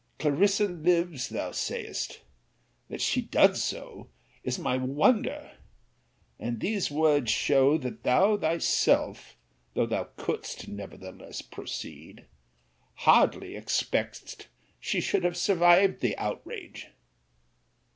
[0.17, 2.21] CLARISSA LIVES, thou sayest.
[2.89, 3.71] That she does
[4.43, 5.51] is my wonder:
[6.39, 9.37] and these words show that thou thyself
[9.75, 12.25] (though thou couldst, nevertheless, proceed)
[13.05, 14.47] hardly expectedst
[14.79, 16.87] she would have survived the outrage.